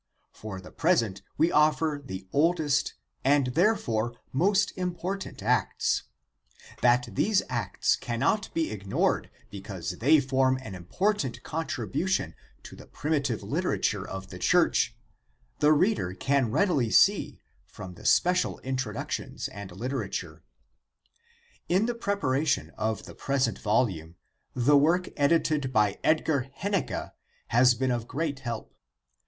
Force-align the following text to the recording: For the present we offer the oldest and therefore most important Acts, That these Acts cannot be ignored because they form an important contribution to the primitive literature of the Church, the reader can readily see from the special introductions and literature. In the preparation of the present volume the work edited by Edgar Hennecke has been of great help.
For 0.31 0.59
the 0.59 0.71
present 0.71 1.21
we 1.37 1.51
offer 1.51 2.01
the 2.03 2.27
oldest 2.33 2.95
and 3.23 3.45
therefore 3.53 4.15
most 4.33 4.75
important 4.75 5.43
Acts, 5.43 6.05
That 6.81 7.09
these 7.13 7.43
Acts 7.49 7.97
cannot 7.97 8.51
be 8.55 8.71
ignored 8.71 9.29
because 9.51 9.99
they 9.99 10.19
form 10.19 10.57
an 10.63 10.73
important 10.73 11.43
contribution 11.43 12.33
to 12.63 12.75
the 12.75 12.87
primitive 12.87 13.43
literature 13.43 14.03
of 14.03 14.29
the 14.29 14.39
Church, 14.39 14.97
the 15.59 15.71
reader 15.71 16.15
can 16.15 16.49
readily 16.49 16.89
see 16.89 17.39
from 17.67 17.93
the 17.93 18.03
special 18.07 18.57
introductions 18.61 19.49
and 19.49 19.69
literature. 19.71 20.41
In 21.69 21.85
the 21.85 21.93
preparation 21.93 22.71
of 22.71 23.05
the 23.05 23.13
present 23.13 23.59
volume 23.59 24.15
the 24.55 24.75
work 24.79 25.09
edited 25.15 25.71
by 25.71 25.99
Edgar 26.03 26.49
Hennecke 26.57 27.11
has 27.49 27.75
been 27.75 27.91
of 27.91 28.07
great 28.07 28.39
help. 28.39 28.73